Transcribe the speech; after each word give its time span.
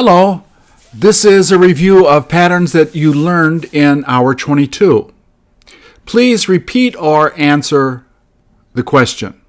Hello, 0.00 0.44
this 0.94 1.24
is 1.24 1.50
a 1.50 1.58
review 1.58 2.06
of 2.06 2.28
patterns 2.28 2.70
that 2.70 2.94
you 2.94 3.12
learned 3.12 3.64
in 3.74 4.04
Hour 4.06 4.32
22. 4.32 5.12
Please 6.06 6.48
repeat 6.48 6.94
or 6.94 7.36
answer 7.36 8.06
the 8.74 8.84
question. 8.84 9.40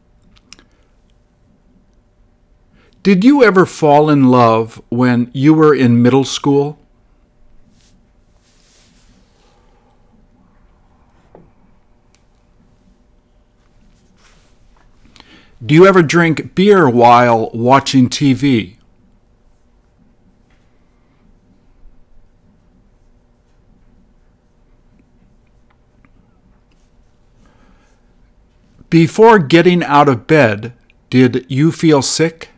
Did 3.04 3.23
you 3.23 3.43
ever 3.43 3.63
fall 3.67 4.09
in 4.09 4.29
love 4.29 4.81
when 4.90 5.29
you 5.35 5.54
were 5.54 5.76
in 5.76 6.01
middle 6.01 6.26
school? 6.26 6.79
Do 15.63 15.76
you 15.76 15.86
ever 15.86 16.02
drink 16.02 16.55
beer 16.55 16.90
while 16.90 17.52
watching 17.54 18.09
TV? 18.09 18.78
Before 28.89 29.38
getting 29.38 29.84
out 29.84 30.09
of 30.09 30.25
bed, 30.25 30.73
did 31.11 31.45
you 31.48 31.71
feel 31.71 32.02
sick? 32.02 32.49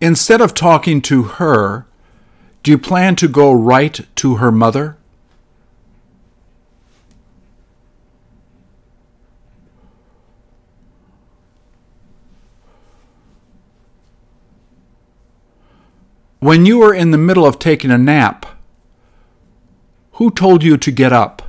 Instead 0.00 0.40
of 0.40 0.54
talking 0.54 1.02
to 1.02 1.24
her, 1.24 1.86
do 2.62 2.70
you 2.70 2.78
plan 2.78 3.16
to 3.16 3.26
go 3.26 3.50
right 3.50 4.06
to 4.16 4.36
her 4.36 4.52
mother? 4.52 4.97
When 16.40 16.66
you 16.66 16.78
were 16.78 16.94
in 16.94 17.10
the 17.10 17.18
middle 17.18 17.44
of 17.44 17.58
taking 17.58 17.90
a 17.90 17.98
nap, 17.98 18.46
who 20.12 20.30
told 20.30 20.62
you 20.62 20.76
to 20.76 20.90
get 20.92 21.12
up? 21.12 21.42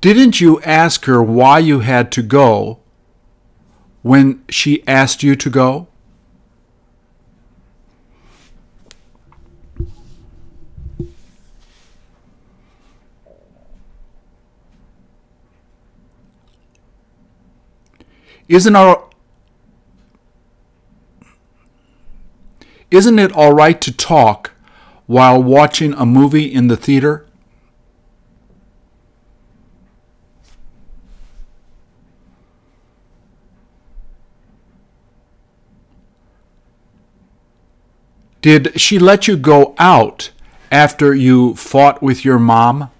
Didn't 0.00 0.40
you 0.40 0.60
ask 0.62 1.04
her 1.04 1.22
why 1.22 1.60
you 1.60 1.78
had 1.78 2.10
to 2.12 2.22
go 2.22 2.80
when 4.02 4.42
she 4.48 4.82
asked 4.88 5.22
you 5.22 5.36
to 5.36 5.48
go? 5.48 5.86
Isn't 18.48 18.76
our 18.76 19.08
Isn't 22.90 23.18
it 23.18 23.32
all 23.32 23.54
right 23.54 23.80
to 23.80 23.90
talk 23.90 24.52
while 25.06 25.42
watching 25.42 25.94
a 25.94 26.04
movie 26.04 26.52
in 26.52 26.68
the 26.68 26.76
theater? 26.76 27.26
Did 38.42 38.78
she 38.78 38.98
let 38.98 39.28
you 39.28 39.36
go 39.36 39.74
out 39.78 40.30
after 40.70 41.14
you 41.14 41.54
fought 41.54 42.02
with 42.02 42.24
your 42.24 42.40
mom? 42.40 42.90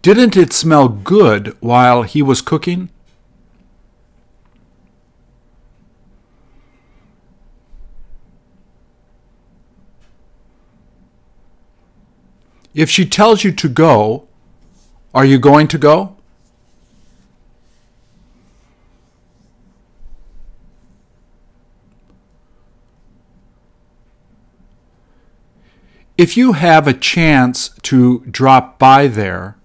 Didn't 0.00 0.36
it 0.36 0.52
smell 0.52 0.88
good 0.88 1.56
while 1.60 2.02
he 2.04 2.22
was 2.22 2.40
cooking? 2.40 2.88
If 12.74 12.88
she 12.88 13.04
tells 13.04 13.42
you 13.42 13.50
to 13.50 13.68
go, 13.68 14.28
are 15.12 15.24
you 15.24 15.38
going 15.38 15.66
to 15.66 15.78
go? 15.78 16.14
If 26.16 26.36
you 26.36 26.52
have 26.52 26.86
a 26.86 26.92
chance 26.92 27.70
to 27.82 28.20
drop 28.30 28.78
by 28.78 29.08
there, 29.08 29.57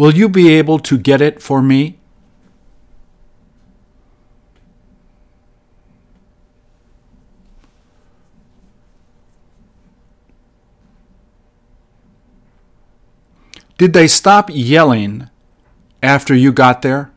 will 0.00 0.14
you 0.14 0.30
be 0.30 0.48
able 0.48 0.78
to 0.78 0.96
get 0.96 1.20
it 1.20 1.42
for 1.42 1.60
me? 1.60 1.98
Did 13.76 13.92
they 13.92 14.08
stop 14.08 14.48
yelling 14.50 15.28
after 16.02 16.34
you 16.34 16.50
got 16.50 16.80
there? 16.80 17.12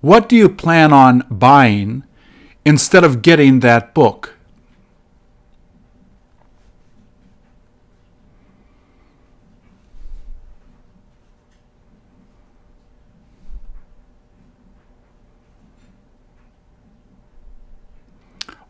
What 0.00 0.28
do 0.28 0.36
you 0.36 0.48
plan 0.48 0.92
on 0.92 1.26
buying 1.28 2.04
instead 2.64 3.04
of 3.04 3.22
getting 3.22 3.60
that 3.60 3.94
book? 3.94 4.34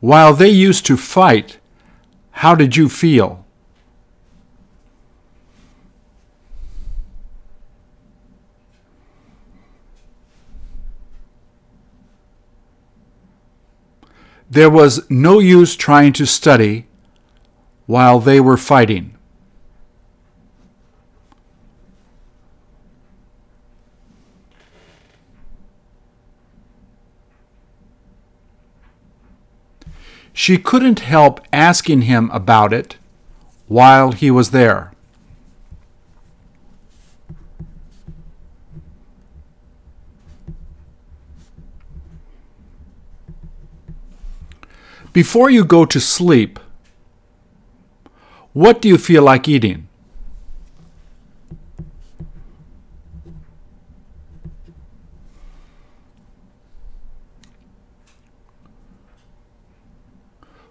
While 0.01 0.33
they 0.33 0.49
used 0.49 0.87
to 0.87 0.97
fight, 0.97 1.59
how 2.31 2.55
did 2.55 2.75
you 2.75 2.89
feel? 2.89 3.40
There 14.53 14.69
was 14.69 15.09
no 15.09 15.39
use 15.39 15.77
trying 15.77 16.13
to 16.15 16.27
study 16.27 16.89
while 17.87 18.19
they 18.19 18.41
were 18.41 18.57
fighting. 18.57 19.17
She 30.33 30.59
couldn't 30.59 31.01
help 31.01 31.41
asking 31.53 32.03
him 32.03 32.29
about 32.33 32.73
it 32.73 32.97
while 33.69 34.11
he 34.11 34.33
was 34.33 34.51
there. 34.51 34.93
Before 45.13 45.51
you 45.51 45.65
go 45.65 45.85
to 45.85 45.99
sleep, 45.99 46.61
what 48.53 48.81
do 48.81 48.89
you 48.89 48.97
feel 48.97 49.25
like 49.25 49.49
eating? 49.49 49.89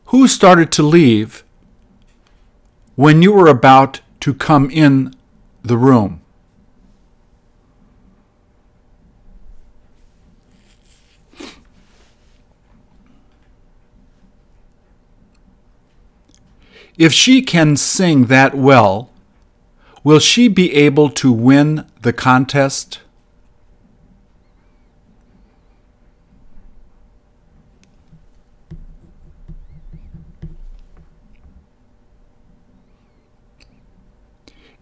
Who 0.05 0.27
started 0.27 0.71
to 0.71 0.83
leave 0.83 1.43
when 2.95 3.21
you 3.21 3.33
were 3.33 3.47
about 3.47 3.99
to 4.21 4.33
come 4.33 4.71
in 4.71 5.13
the 5.63 5.77
room? 5.77 6.21
If 16.99 17.13
she 17.13 17.41
can 17.41 17.77
sing 17.77 18.25
that 18.25 18.53
well, 18.53 19.09
will 20.03 20.19
she 20.19 20.49
be 20.49 20.75
able 20.75 21.09
to 21.11 21.31
win 21.31 21.85
the 22.01 22.11
contest? 22.11 22.99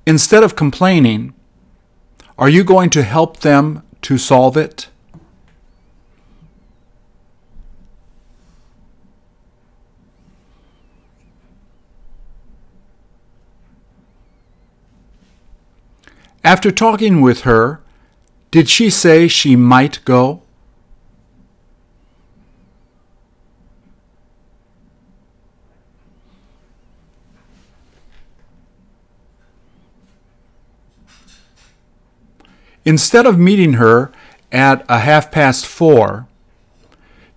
Instead 0.07 0.43
of 0.43 0.55
complaining, 0.55 1.35
are 2.35 2.49
you 2.49 2.63
going 2.63 2.89
to 2.89 3.03
help 3.03 3.41
them 3.41 3.83
to 4.01 4.17
solve 4.17 4.57
it? 4.57 4.87
After 16.47 16.71
talking 16.71 17.19
with 17.19 17.41
her, 17.41 17.81
did 18.51 18.69
she 18.69 18.89
say 18.89 19.27
she 19.27 19.57
might 19.57 19.99
go? 20.05 20.43
Instead 32.85 33.25
of 33.25 33.37
meeting 33.37 33.73
her 33.73 34.09
at 34.49 34.85
a 34.87 34.99
half 34.99 35.29
past 35.29 35.65
four, 35.65 36.29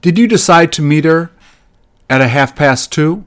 did 0.01 0.21
you 0.21 0.29
decide 0.29 0.71
to 0.75 0.83
meet 0.83 1.05
her 1.05 1.33
at 2.09 2.21
a 2.21 2.29
half 2.29 2.55
past 2.55 2.93
two? 2.93 3.25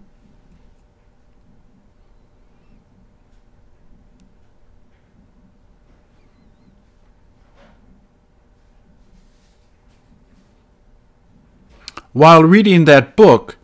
While 12.13 12.44
reading 12.44 12.86
that 12.86 13.15
book, 13.15 13.57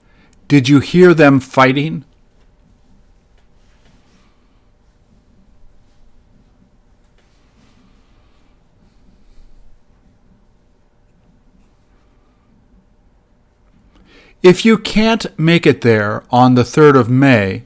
did 0.48 0.68
you 0.68 0.80
hear 0.80 1.14
them 1.14 1.40
fighting? 1.40 2.04
If 14.42 14.66
you 14.66 14.80
can't 14.80 15.28
make 15.38 15.68
it 15.68 15.82
there 15.82 16.24
on 16.32 16.56
the 16.56 16.64
3rd 16.64 16.96
of 16.96 17.10
May, 17.10 17.66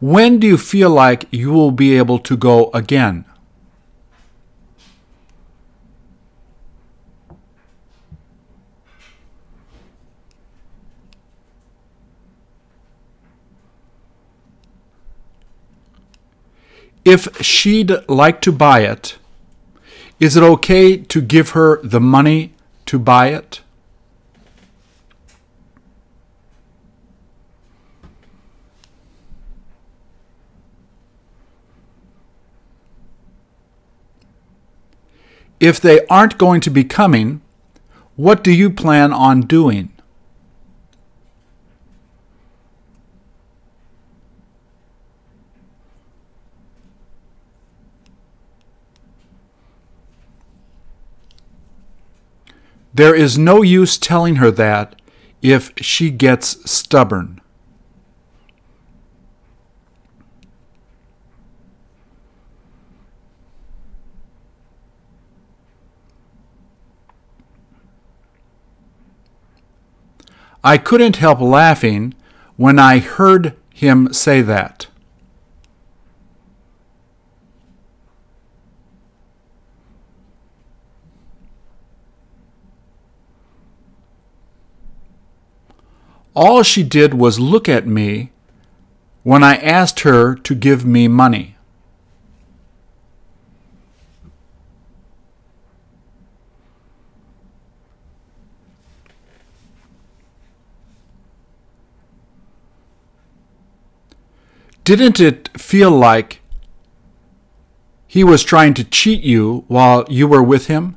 when 0.00 0.40
do 0.40 0.46
you 0.48 0.58
feel 0.58 0.90
like 0.90 1.26
you 1.30 1.52
will 1.52 1.70
be 1.70 1.96
able 1.96 2.18
to 2.18 2.36
go 2.36 2.70
again? 2.74 3.24
If 17.06 17.40
she'd 17.40 17.92
like 18.08 18.40
to 18.40 18.50
buy 18.50 18.80
it, 18.80 19.16
is 20.18 20.36
it 20.36 20.42
okay 20.42 20.96
to 20.96 21.20
give 21.20 21.50
her 21.50 21.80
the 21.84 22.00
money 22.00 22.52
to 22.86 22.98
buy 22.98 23.28
it? 23.28 23.60
If 35.60 35.80
they 35.80 36.04
aren't 36.10 36.38
going 36.38 36.60
to 36.62 36.70
be 36.70 36.82
coming, 36.82 37.40
what 38.16 38.42
do 38.42 38.50
you 38.50 38.68
plan 38.68 39.12
on 39.12 39.42
doing? 39.42 39.95
There 52.96 53.14
is 53.14 53.36
no 53.36 53.60
use 53.60 53.98
telling 53.98 54.36
her 54.36 54.50
that 54.52 54.98
if 55.42 55.70
she 55.76 56.10
gets 56.10 56.70
stubborn. 56.70 57.42
I 70.64 70.78
couldn't 70.78 71.16
help 71.16 71.38
laughing 71.38 72.14
when 72.56 72.78
I 72.78 73.00
heard 73.00 73.54
him 73.74 74.10
say 74.14 74.40
that. 74.40 74.86
All 86.36 86.62
she 86.62 86.82
did 86.82 87.14
was 87.14 87.40
look 87.40 87.66
at 87.66 87.86
me 87.86 88.30
when 89.22 89.42
I 89.42 89.56
asked 89.56 90.00
her 90.00 90.34
to 90.34 90.54
give 90.54 90.84
me 90.84 91.08
money. 91.08 91.56
Didn't 104.84 105.18
it 105.18 105.48
feel 105.58 105.90
like 105.90 106.42
he 108.06 108.22
was 108.22 108.44
trying 108.44 108.74
to 108.74 108.84
cheat 108.84 109.22
you 109.22 109.64
while 109.68 110.04
you 110.10 110.28
were 110.28 110.42
with 110.42 110.66
him? 110.66 110.96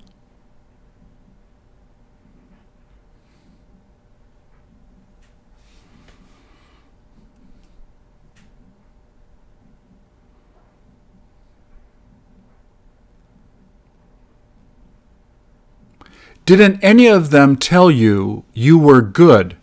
Didn't 16.50 16.84
any 16.84 17.06
of 17.06 17.30
them 17.30 17.57
tell 17.57 17.92
you 17.92 18.44
you 18.56 18.80
were 18.80 19.04
good 19.04 19.56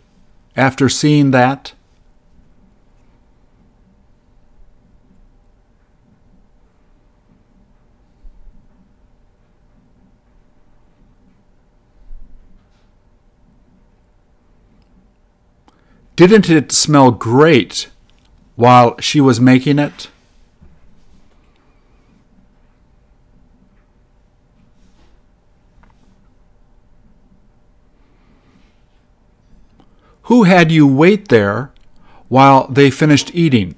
after 0.55 0.87
seeing 0.87 1.31
that? 1.31 1.73
Didn't 16.15 16.49
it 16.49 16.71
smell 16.71 17.11
great 17.11 17.89
while 18.55 18.97
she 19.01 19.19
was 19.19 19.41
making 19.41 19.77
it? 19.77 20.07
Who 30.27 30.43
had 30.43 30.73
you 30.73 30.85
wait 30.85 31.29
there 31.29 31.71
while 32.27 32.67
they 32.67 32.91
finished 32.91 33.31
eating? 33.33 33.75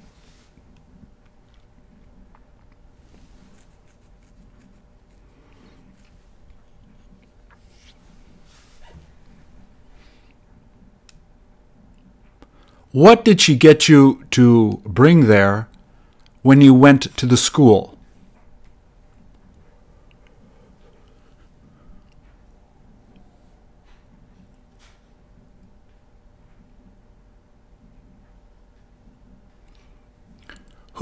What 12.90 13.24
did 13.24 13.40
she 13.40 13.54
get 13.54 13.88
you 13.88 14.24
to 14.32 14.82
bring 14.84 15.28
there 15.28 15.68
when 16.42 16.60
you 16.60 16.74
went 16.74 17.16
to 17.16 17.26
the 17.26 17.36
school? 17.36 17.96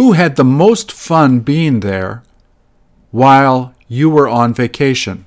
Who 0.09 0.15
had 0.15 0.37
the 0.37 0.43
most 0.43 0.91
fun 0.91 1.41
being 1.41 1.81
there 1.81 2.23
while 3.11 3.75
you 3.89 4.09
were 4.09 4.27
on 4.27 4.55
vacation? 4.55 5.27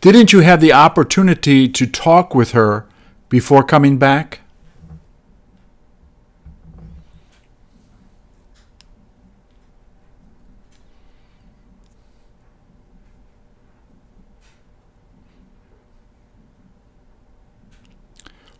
Didn't 0.00 0.32
you 0.32 0.40
have 0.40 0.60
the 0.60 0.72
opportunity 0.72 1.68
to 1.68 1.86
talk 1.86 2.34
with 2.34 2.50
her 2.50 2.88
before 3.28 3.62
coming 3.62 3.96
back? 3.96 4.40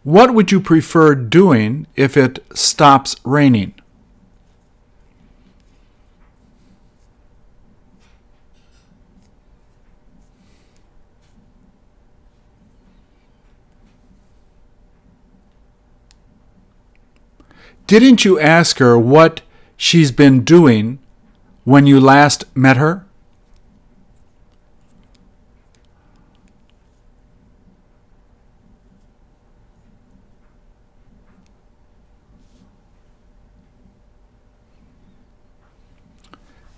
What 0.03 0.33
would 0.33 0.51
you 0.51 0.61
prefer 0.61 1.15
doing 1.15 1.87
if 1.95 2.17
it 2.17 2.39
stops 2.55 3.17
raining? 3.23 3.75
Didn't 17.87 18.25
you 18.25 18.39
ask 18.39 18.79
her 18.79 18.97
what 18.97 19.43
she's 19.77 20.13
been 20.13 20.45
doing 20.45 21.01
when 21.65 21.87
you 21.87 22.01
last 22.01 22.45
met 22.57 22.77
her? 22.77 23.05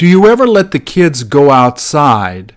Do 0.02 0.08
you 0.08 0.26
ever 0.26 0.48
let 0.48 0.72
the 0.72 0.80
kids 0.80 1.22
go 1.22 1.52
outside 1.52 2.56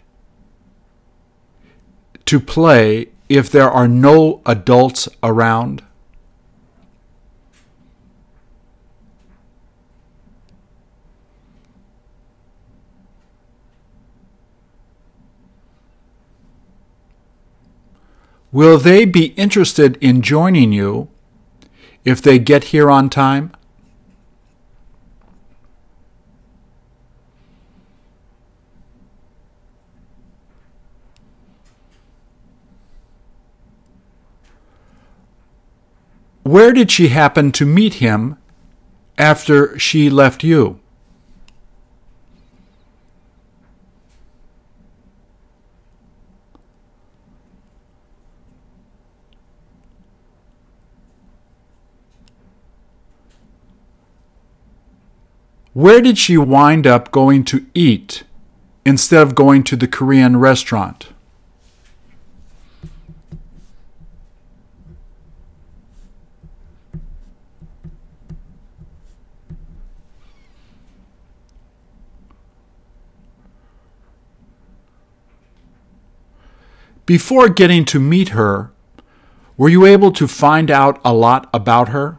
to 2.26 2.40
play 2.40 3.10
if 3.30 3.52
there 3.52 3.70
are 3.70 3.88
no 3.88 4.42
adults 4.48 5.08
around? 5.22 5.84
Will 18.52 18.80
they 18.80 19.06
be 19.06 19.26
interested 19.36 20.00
in 20.02 20.24
joining 20.24 20.74
you 20.74 21.10
if 22.04 22.24
they 22.24 22.40
get 22.40 22.64
here 22.74 22.90
on 22.90 23.08
time? 23.08 23.52
Where 36.46 36.74
did 36.74 36.92
she 36.92 37.08
happen 37.08 37.52
to 37.54 37.66
meet 37.66 37.96
him 37.96 38.38
after 39.18 39.80
she 39.80 40.12
left 40.12 40.44
you? 40.44 40.80
Where 55.74 56.00
did 56.00 56.20
she 56.20 56.38
wind 56.38 56.86
up 56.86 57.10
going 57.10 57.44
to 57.46 57.66
eat 57.74 58.22
instead 58.86 59.24
of 59.24 59.34
going 59.34 59.64
to 59.64 59.76
the 59.76 59.88
Korean 59.88 60.38
restaurant? 60.38 61.08
Before 77.06 77.50
getting 77.50 77.86
to 77.86 78.00
meet 78.00 78.30
her, 78.30 78.72
were 79.58 79.70
you 79.70 79.86
able 79.86 80.12
to 80.14 80.28
find 80.28 80.72
out 80.72 81.00
a 81.06 81.14
lot 81.14 81.48
about 81.54 81.90
her? 81.90 82.18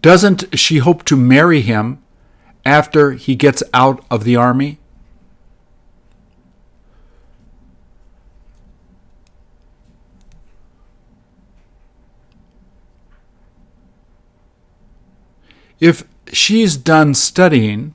Doesn't 0.00 0.56
she 0.56 0.78
hope 0.78 1.04
to 1.06 1.16
marry 1.16 1.62
him 1.62 1.98
after 2.64 3.12
he 3.12 3.34
gets 3.34 3.62
out 3.72 4.04
of 4.10 4.24
the 4.24 4.36
army? 4.36 4.78
If 15.80 16.04
she's 16.32 16.76
done 16.76 17.14
studying, 17.14 17.94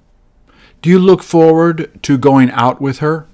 do 0.82 0.90
you 0.90 1.00
look 1.00 1.24
forward 1.24 2.00
to 2.04 2.18
going 2.18 2.52
out 2.52 2.80
with 2.80 3.00
her? 3.00 3.28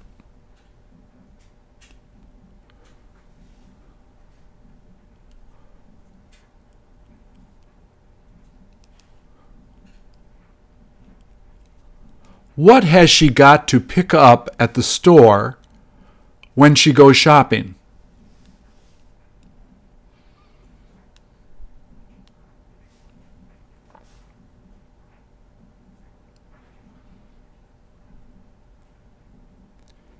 What 12.56 12.84
has 12.84 13.10
she 13.10 13.28
got 13.28 13.68
to 13.68 13.80
pick 13.80 14.14
up 14.14 14.48
at 14.58 14.74
the 14.74 14.82
store 14.82 15.58
when 16.54 16.74
she 16.74 16.92
goes 16.92 17.16
shopping? 17.16 17.75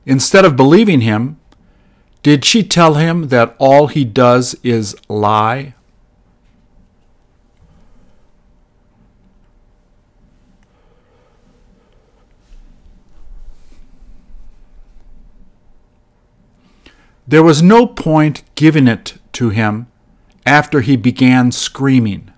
Instead 0.07 0.45
of 0.45 0.57
believing 0.57 1.01
him, 1.01 1.37
did 2.23 2.45
she 2.45 2.63
tell 2.63 2.95
him 2.95 3.29
that 3.29 3.57
all 3.59 3.89
he 3.89 4.05
does 4.05 4.55
is 4.63 4.97
lie? 5.09 5.75
There 17.29 17.43
was 17.43 17.61
no 17.61 17.89
point 17.89 18.45
giving 18.55 18.87
it 18.87 19.19
to 19.33 19.49
him 19.51 19.89
after 20.47 20.81
he 20.81 20.97
began 20.97 21.51
screaming. 21.51 22.33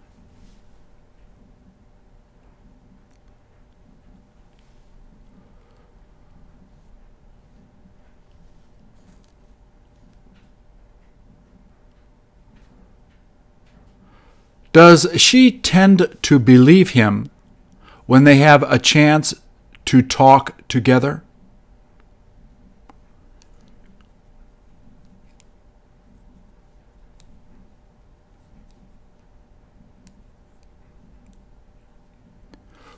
Does 14.72 15.08
she 15.16 15.50
tend 15.50 16.16
to 16.22 16.38
believe 16.38 16.90
him 16.90 17.30
when 18.06 18.24
they 18.24 18.36
have 18.36 18.62
a 18.62 18.78
chance 18.78 19.34
to 19.86 20.02
talk 20.02 20.66
together? 20.68 21.22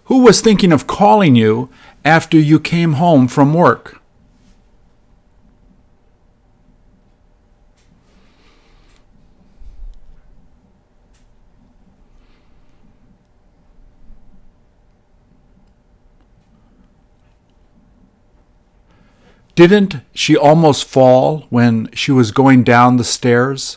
Who 0.05 0.25
was 0.25 0.41
thinking 0.41 0.73
of 0.73 0.89
calling 0.89 1.37
you 1.37 1.71
after 2.05 2.37
you 2.37 2.59
came 2.59 2.95
home 2.95 3.29
from 3.29 3.55
work? 3.55 4.00
Didn't 19.61 19.97
she 20.15 20.39
almost 20.39 20.87
fall 20.87 21.45
when 21.51 21.91
she 21.93 22.13
was 22.13 22.31
going 22.31 22.65
down 22.65 22.97
the 22.97 23.05
stairs? 23.05 23.77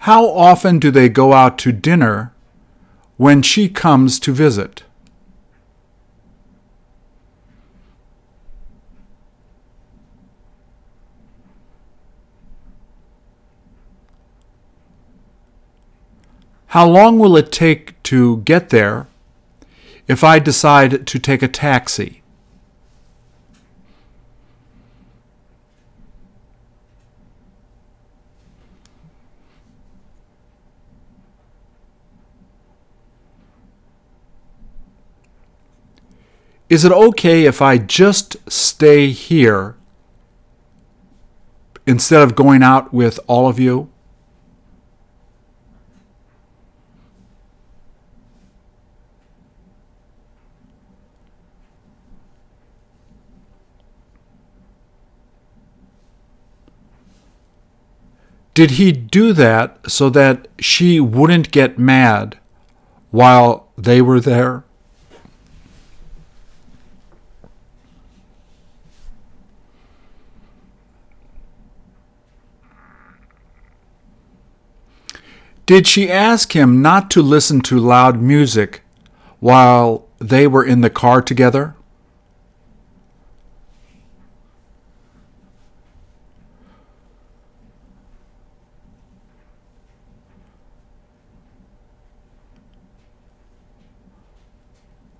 How 0.00 0.28
often 0.28 0.80
do 0.80 0.90
they 0.90 1.08
go 1.08 1.32
out 1.32 1.58
to 1.58 1.70
dinner 1.70 2.34
when 3.16 3.42
she 3.42 3.68
comes 3.68 4.18
to 4.18 4.32
visit? 4.32 4.82
How 16.76 16.86
long 16.86 17.18
will 17.18 17.38
it 17.38 17.52
take 17.52 18.02
to 18.02 18.42
get 18.42 18.68
there 18.68 19.06
if 20.06 20.22
I 20.22 20.38
decide 20.38 21.06
to 21.06 21.18
take 21.18 21.40
a 21.40 21.48
taxi? 21.48 22.20
Is 36.68 36.84
it 36.84 36.92
okay 36.92 37.46
if 37.46 37.62
I 37.62 37.78
just 37.78 38.36
stay 38.52 39.12
here 39.12 39.76
instead 41.86 42.20
of 42.20 42.36
going 42.36 42.62
out 42.62 42.92
with 42.92 43.18
all 43.26 43.48
of 43.48 43.58
you? 43.58 43.88
Did 58.56 58.70
he 58.70 58.90
do 58.90 59.34
that 59.34 59.78
so 59.86 60.08
that 60.08 60.48
she 60.58 60.98
wouldn't 60.98 61.50
get 61.50 61.78
mad 61.78 62.38
while 63.10 63.68
they 63.76 64.00
were 64.00 64.18
there? 64.18 64.64
Did 75.66 75.86
she 75.86 76.10
ask 76.10 76.56
him 76.56 76.80
not 76.80 77.10
to 77.10 77.20
listen 77.20 77.60
to 77.60 77.78
loud 77.78 78.22
music 78.22 78.80
while 79.38 80.06
they 80.18 80.46
were 80.46 80.64
in 80.64 80.80
the 80.80 80.88
car 80.88 81.20
together? 81.20 81.75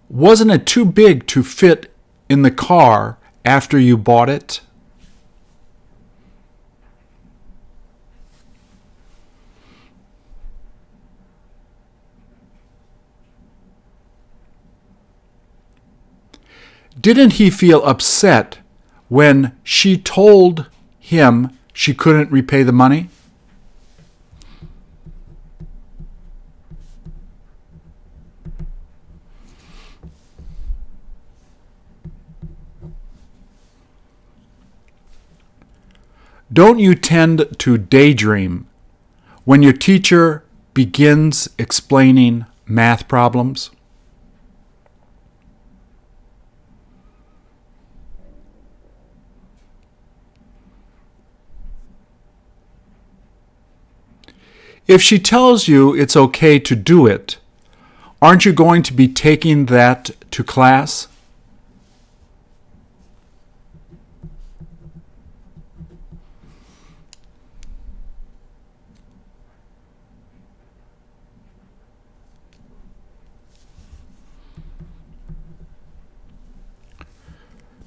Wasn't 0.09 0.51
it 0.51 0.67
too 0.67 0.85
big 0.85 1.27
to 1.29 1.43
fit 1.43 1.93
in 2.29 2.43
the 2.43 2.51
car 2.51 3.19
after 3.45 3.79
you 3.79 3.97
bought 3.97 4.29
it? 4.29 4.61
Didn't 17.01 17.35
he 17.35 17.51
feel 17.51 17.85
upset 17.85 18.59
when 19.09 19.57
she 19.63 19.97
told 19.97 20.69
him 20.99 21.57
she 21.73 21.95
couldn't 21.95 22.33
repay 22.33 22.63
the 22.63 22.73
money? 22.73 23.11
Don't 36.53 36.79
you 36.79 36.95
tend 36.95 37.59
to 37.59 37.77
daydream 37.77 38.69
when 39.45 39.63
your 39.65 39.73
teacher 39.73 40.45
begins 40.75 41.49
explaining 41.59 42.47
math 42.67 43.09
problems? 43.09 43.71
If 54.87 55.03
she 55.03 55.19
tells 55.19 55.67
you 55.67 55.97
it's 55.97 56.17
okay 56.17 56.61
to 56.61 56.77
do 56.77 57.09
it, 57.09 57.39
aren't 58.23 58.45
you 58.45 58.53
going 58.53 58.85
to 58.85 58.93
be 58.93 59.09
taking 59.09 59.67
that 59.67 60.13
to 60.31 60.45
class? 60.45 61.09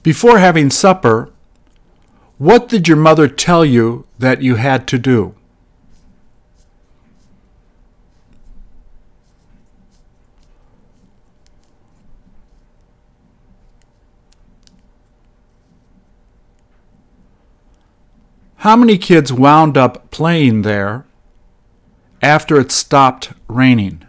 Before 0.02 0.40
having 0.40 0.70
supper, 0.70 1.30
what 2.38 2.70
did 2.70 2.88
your 2.88 2.98
mother 2.98 3.28
tell 3.28 3.66
you 3.66 4.06
that 4.18 4.42
you 4.42 4.56
had 4.56 4.88
to 4.88 4.98
do? 4.98 5.36
How 18.64 18.76
many 18.76 18.98
kids 18.98 19.32
wound 19.32 19.78
up 19.78 20.12
playing 20.12 20.64
there 20.64 21.06
after 22.22 22.60
it 22.60 22.72
stopped 22.72 23.32
raining? 23.48 24.06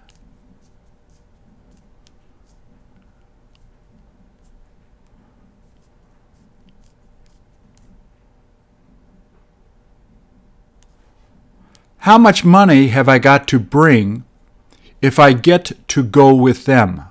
How 12.05 12.17
much 12.17 12.47
money 12.47 12.89
have 12.89 13.11
I 13.11 13.19
got 13.19 13.47
to 13.49 13.59
bring 13.59 14.25
if 15.03 15.19
I 15.19 15.35
get 15.35 15.73
to 15.89 16.03
go 16.03 16.35
with 16.35 16.65
them? 16.65 17.03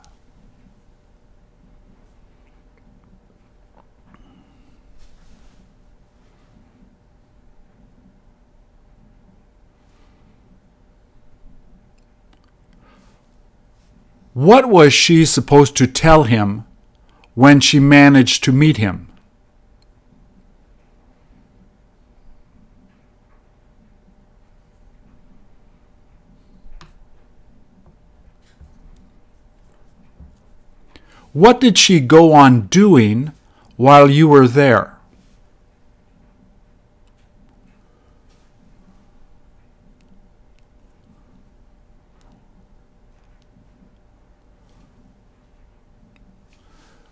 What 14.34 14.69
was 14.69 14.91
she 14.91 15.23
supposed 15.25 15.78
to 15.78 15.86
tell 15.86 16.23
him 16.23 16.63
when 17.36 17.60
she 17.60 17.80
managed 17.80 18.43
to 18.45 18.52
meet 18.52 18.78
him? 18.78 19.08
What 31.39 31.62
did 31.62 31.78
she 31.78 32.02
go 32.02 32.34
on 32.34 32.67
doing 32.67 33.32
while 33.78 34.10
you 34.10 34.28
were 34.28 34.45
there? 34.45 34.97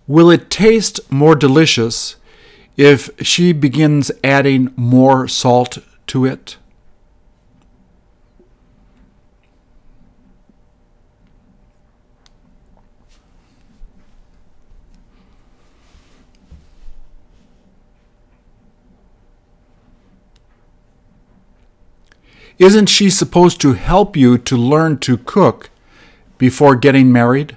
Will 0.05 0.29
it 0.29 0.49
taste 0.49 0.99
more 1.09 1.33
delicious 1.33 2.17
if 2.75 3.09
she 3.25 3.53
begins 3.53 4.11
adding 4.25 4.73
more 4.75 5.29
salt 5.29 5.77
to 6.07 6.25
it? 6.25 6.57
Isn't 22.59 22.87
she 22.87 23.09
supposed 23.09 23.61
to 23.61 23.73
help 23.73 24.17
you 24.17 24.37
to 24.39 24.57
learn 24.57 24.97
to 24.99 25.17
cook 25.17 25.69
before 26.37 26.75
getting 26.75 27.11
married? 27.11 27.55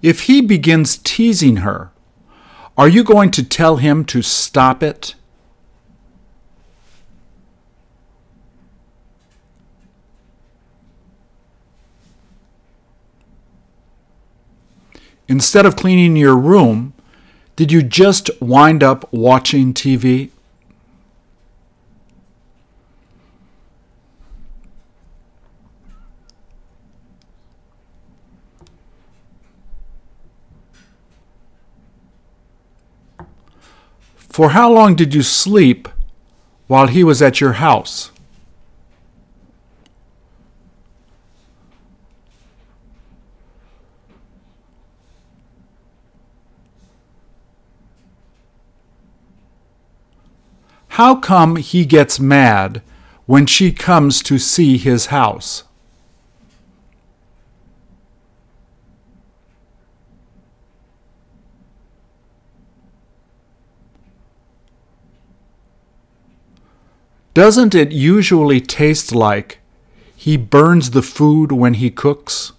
If 0.00 0.22
he 0.22 0.40
begins 0.40 0.98
teasing 0.98 1.58
her, 1.58 1.90
are 2.76 2.88
you 2.88 3.02
going 3.02 3.32
to 3.32 3.42
tell 3.42 3.78
him 3.78 4.04
to 4.04 4.22
stop 4.22 4.82
it? 4.84 5.16
Instead 15.28 15.66
of 15.66 15.76
cleaning 15.76 16.16
your 16.16 16.36
room, 16.36 16.94
did 17.54 17.70
you 17.70 17.82
just 17.82 18.30
wind 18.40 18.82
up 18.82 19.12
watching 19.12 19.74
TV? 19.74 20.30
For 34.16 34.50
how 34.50 34.72
long 34.72 34.94
did 34.94 35.14
you 35.14 35.22
sleep 35.22 35.88
while 36.68 36.86
he 36.86 37.04
was 37.04 37.20
at 37.20 37.40
your 37.40 37.54
house? 37.54 38.12
How 50.98 51.14
come 51.14 51.54
he 51.54 51.84
gets 51.84 52.18
mad 52.18 52.82
when 53.26 53.46
she 53.46 53.70
comes 53.70 54.20
to 54.24 54.36
see 54.36 54.76
his 54.76 55.06
house? 55.06 55.62
Doesn't 67.32 67.76
it 67.76 67.92
usually 67.92 68.60
taste 68.60 69.14
like 69.14 69.60
he 70.16 70.36
burns 70.36 70.90
the 70.90 71.02
food 71.02 71.52
when 71.52 71.74
he 71.74 71.92
cooks? 71.92 72.54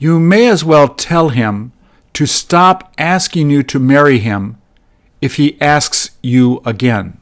You 0.00 0.18
may 0.18 0.48
as 0.48 0.64
well 0.64 0.88
tell 0.88 1.28
him 1.28 1.72
to 2.14 2.24
stop 2.24 2.94
asking 2.96 3.50
you 3.50 3.62
to 3.64 3.78
marry 3.78 4.18
him 4.18 4.56
if 5.20 5.36
he 5.36 5.60
asks 5.60 6.12
you 6.22 6.62
again. 6.64 7.18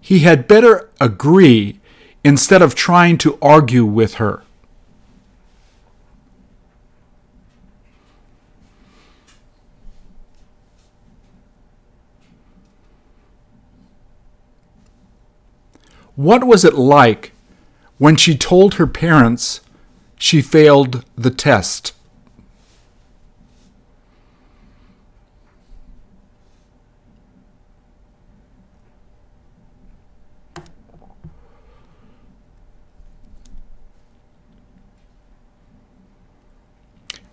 He 0.00 0.20
had 0.20 0.48
better 0.48 0.88
agree 1.02 1.80
instead 2.24 2.62
of 2.62 2.74
trying 2.74 3.18
to 3.18 3.36
argue 3.42 3.84
with 3.84 4.14
her. 4.14 4.42
What 16.16 16.44
was 16.44 16.64
it 16.64 16.74
like 16.74 17.32
when 17.96 18.16
she 18.16 18.36
told 18.36 18.74
her 18.74 18.86
parents 18.86 19.62
she 20.18 20.42
failed 20.42 21.04
the 21.16 21.30
test? 21.30 21.94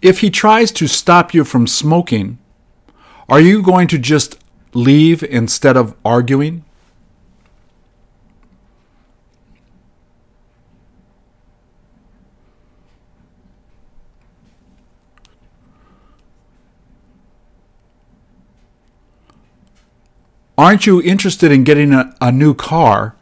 If 0.02 0.20
he 0.20 0.30
tries 0.30 0.72
to 0.72 0.88
stop 0.88 1.34
you 1.34 1.44
from 1.44 1.68
smoking, 1.68 2.38
are 3.28 3.42
you 3.42 3.62
going 3.62 3.90
to 3.90 3.98
just 3.98 4.38
leave 4.74 5.22
instead 5.24 5.76
of 5.76 5.94
arguing? 6.06 6.64
Aren't 20.60 20.86
you 20.86 21.02
interested 21.02 21.54
in 21.54 21.64
getting 21.64 21.94
a, 21.94 22.14
a 22.20 22.34
new 22.34 22.54
car 22.54 23.16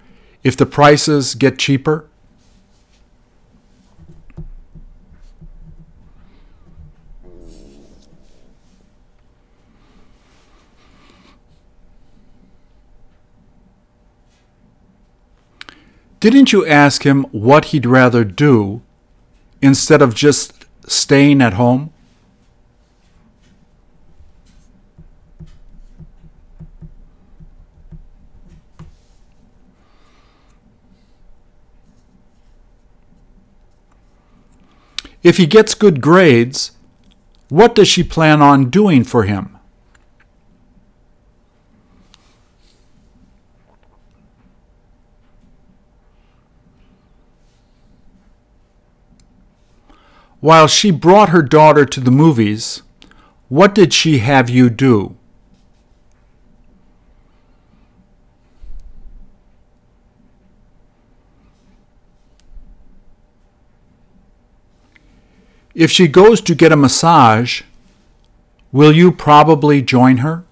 if 0.44 0.58
the 0.58 0.66
prices 0.66 1.36
get 1.36 1.60
cheaper? 1.60 2.10
Didn't 16.20 16.52
you 16.52 16.66
ask 16.66 17.04
him 17.04 17.26
what 17.26 17.66
he'd 17.66 17.86
rather 17.86 18.24
do 18.24 18.82
instead 19.62 20.02
of 20.02 20.16
just 20.16 20.66
staying 20.88 21.44
at 21.44 21.54
home? 21.54 21.94
If 35.24 35.38
he 35.38 35.46
gets 35.46 35.74
good 35.74 36.02
grades, 36.02 36.72
what 37.50 37.76
does 37.76 37.88
she 37.88 38.04
plan 38.04 38.42
on 38.42 38.70
doing 38.70 39.04
for 39.04 39.24
him? 39.24 39.58
While 50.40 50.68
she 50.68 50.92
brought 50.92 51.30
her 51.30 51.42
daughter 51.42 51.84
to 51.86 52.00
the 52.00 52.12
movies, 52.12 52.84
what 53.50 53.74
did 53.74 53.92
she 53.92 54.20
have 54.20 54.50
you 54.50 54.70
do? 54.70 55.17
If 65.78 65.92
she 65.92 66.08
goes 66.08 66.42
to 66.42 66.56
get 66.56 66.72
a 66.72 66.76
massage, 66.76 67.62
will 68.72 68.92
you 68.92 69.12
probably 69.12 69.84
join 69.84 70.18
her? 70.18 70.44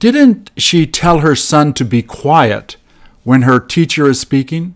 Didn't 0.00 0.50
she 0.56 0.88
tell 0.88 1.20
her 1.20 1.36
son 1.36 1.72
to 1.74 1.84
be 1.84 2.02
quiet 2.02 2.76
when 3.22 3.42
her 3.42 3.60
teacher 3.60 4.08
is 4.08 4.18
speaking? 4.20 4.74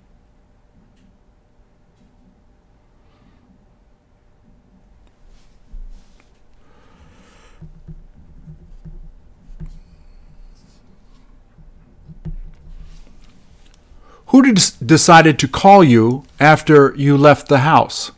Who 14.29 14.53
decided 14.53 15.39
to 15.39 15.49
call 15.49 15.83
you 15.83 16.25
after 16.39 16.95
you 16.97 17.17
left 17.17 17.49
the 17.49 17.61
house? 17.61 18.13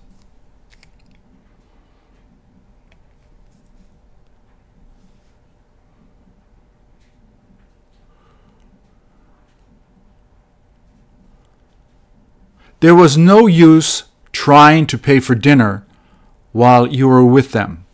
There 12.81 12.95
was 12.95 13.17
no 13.17 13.47
use 13.47 14.05
trying 14.33 14.87
to 14.87 14.99
pay 14.99 15.21
for 15.21 15.35
dinner 15.35 15.87
while 16.53 16.89
you 16.89 17.07
were 17.07 17.25
with 17.25 17.53
them. 17.53 17.85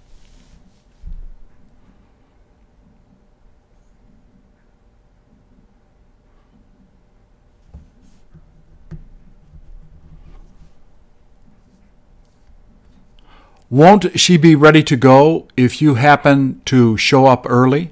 Won't 13.68 14.18
she 14.18 14.37
be 14.37 14.55
ready 14.55 14.85
to 14.85 14.96
go 14.96 15.48
if 15.57 15.83
you 15.83 15.94
happen 15.96 16.61
to 16.66 16.96
show 16.96 17.26
up 17.26 17.44
early? 17.48 17.90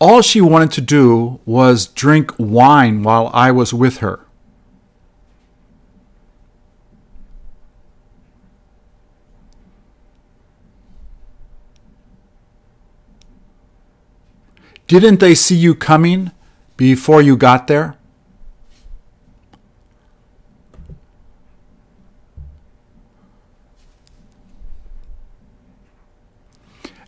All 0.00 0.22
she 0.22 0.40
wanted 0.40 0.70
to 0.72 0.80
do 0.80 1.40
was 1.44 1.88
drink 1.88 2.32
wine 2.38 3.02
while 3.02 3.30
I 3.34 3.50
was 3.50 3.74
with 3.74 3.98
her. 3.98 4.27
Didn't 14.88 15.20
they 15.20 15.34
see 15.34 15.54
you 15.54 15.74
coming 15.74 16.32
before 16.78 17.20
you 17.20 17.36
got 17.36 17.66
there? 17.66 17.96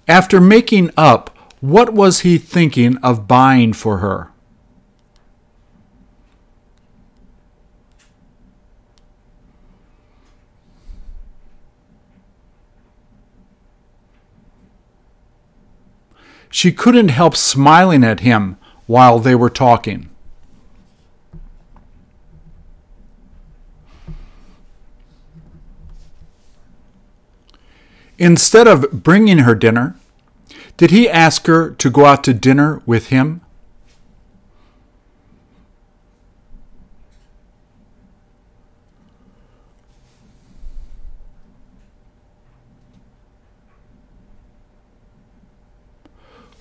After 0.06 0.40
making 0.42 0.90
up, 0.96 1.30
what 1.60 1.94
was 1.94 2.20
he 2.20 2.36
thinking 2.36 2.98
of 2.98 3.26
buying 3.26 3.72
for 3.72 3.98
her? 3.98 4.29
She 16.50 16.72
couldn't 16.72 17.08
help 17.08 17.36
smiling 17.36 18.02
at 18.02 18.20
him 18.20 18.56
while 18.86 19.20
they 19.20 19.36
were 19.36 19.50
talking. 19.50 20.10
Instead 28.18 28.66
of 28.66 28.90
bringing 28.90 29.38
her 29.38 29.54
dinner, 29.54 29.96
did 30.76 30.90
he 30.90 31.08
ask 31.08 31.46
her 31.46 31.70
to 31.70 31.88
go 31.88 32.04
out 32.04 32.22
to 32.24 32.34
dinner 32.34 32.82
with 32.84 33.06
him? 33.06 33.40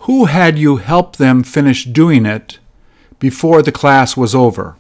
Who 0.02 0.26
had 0.26 0.58
you 0.58 0.78
help 0.78 1.18
them 1.18 1.44
finish 1.44 1.86
doing 1.86 2.26
it 2.26 2.60
before 3.20 3.62
the 3.62 3.72
class 3.72 4.16
was 4.16 4.34
over? 4.34 4.76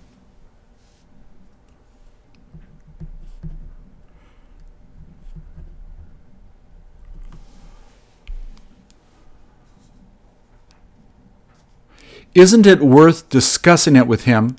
Isn't 12.35 12.65
it 12.65 12.79
worth 12.79 13.27
discussing 13.29 13.95
it 13.95 14.07
with 14.07 14.23
him 14.23 14.55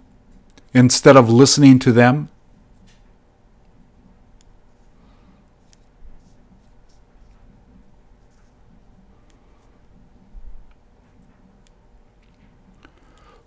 instead 0.74 1.16
of 1.16 1.30
listening 1.30 1.78
to 1.78 1.92
them? 1.92 2.28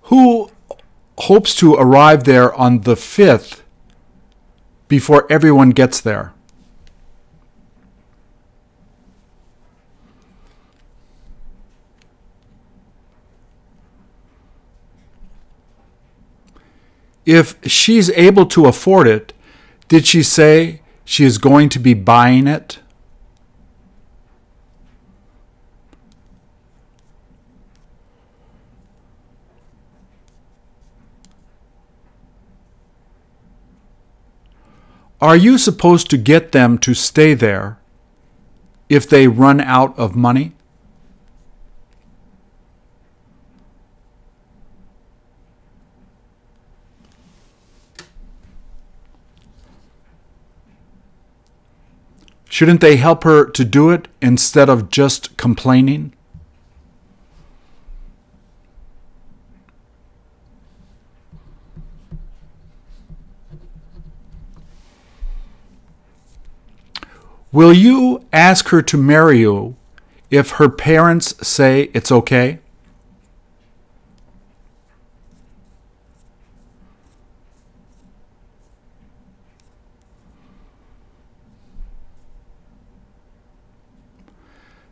Who 0.04 0.50
hopes 1.34 1.56
to 1.56 1.74
arrive 1.74 2.26
there 2.26 2.54
on 2.54 2.82
the 2.82 2.94
5th 2.94 3.62
before 4.88 5.26
everyone 5.32 5.72
gets 5.72 6.00
there? 6.00 6.32
If 17.26 17.56
she's 17.66 18.12
able 18.12 18.46
to 18.48 18.68
afford 18.68 19.08
it, 19.08 19.34
did 19.88 20.06
she 20.06 20.22
say 20.22 20.82
she 21.04 21.26
is 21.26 21.40
going 21.40 21.70
to 21.70 21.80
be 21.80 21.96
buying 21.96 22.46
it? 22.46 22.78
Are 35.24 35.38
you 35.38 35.58
supposed 35.58 36.10
to 36.10 36.18
get 36.18 36.52
them 36.52 36.78
to 36.80 36.94
stay 36.94 37.34
there 37.34 37.80
if 38.90 39.08
they 39.08 39.30
run 39.30 39.62
out 39.62 39.98
of 39.98 40.18
money? 40.18 40.52
Shouldn't 52.50 52.82
they 52.82 52.98
help 52.98 53.24
her 53.24 53.46
to 53.46 53.64
do 53.64 53.92
it 53.92 54.10
instead 54.22 54.68
of 54.68 54.90
just 54.90 55.38
complaining? 55.38 56.14
Will 67.54 67.72
you 67.72 68.26
ask 68.34 68.70
her 68.70 68.82
to 68.82 68.98
marry 68.98 69.42
you 69.42 69.76
if 70.32 70.52
her 70.58 70.68
parents 70.68 71.48
say 71.48 71.92
it's 71.94 72.12
okay? 72.12 72.58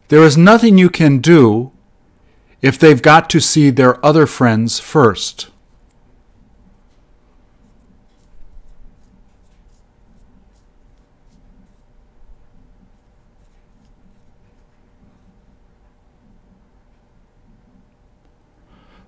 There 0.10 0.24
is 0.24 0.38
nothing 0.38 0.78
you 0.78 0.92
can 0.92 1.18
do 1.18 1.72
if 2.62 2.78
they've 2.78 3.02
got 3.02 3.28
to 3.32 3.40
see 3.40 3.72
their 3.72 4.06
other 4.06 4.28
friends 4.28 4.80
first. 4.80 5.51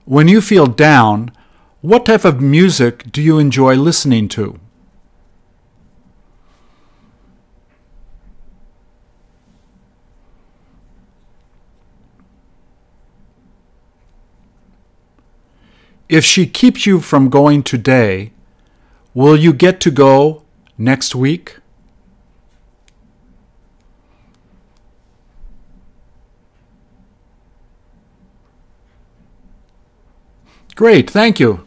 When 0.06 0.28
you 0.28 0.42
feel 0.42 0.68
down, 0.68 1.32
what 1.80 2.06
type 2.06 2.26
of 2.26 2.42
music 2.42 3.10
do 3.10 3.22
you 3.22 3.40
enjoy 3.40 3.76
listening 3.76 4.28
to? 4.30 4.60
If 16.10 16.26
she 16.26 16.46
keeps 16.48 16.86
you 16.86 17.00
from 17.00 17.30
going 17.30 17.64
today, 17.64 18.34
will 19.14 19.38
you 19.38 19.54
get 19.54 19.80
to 19.82 19.90
go 19.90 20.44
next 20.78 21.16
week? 21.16 21.58
Great, 30.76 31.10
thank 31.10 31.40
you. 31.40 31.66